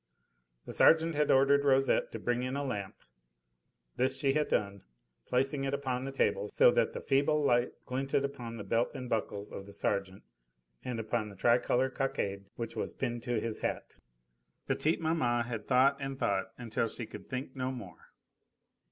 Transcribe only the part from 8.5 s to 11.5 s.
the belt and buckles of the sergeant and upon the